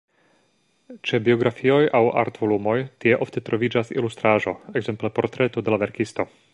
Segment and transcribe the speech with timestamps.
[1.09, 6.33] Ĉe biografioj aŭ art-volumoj tie ofte troviĝas ilustraĵo, ekzemple portreto de la verkisto.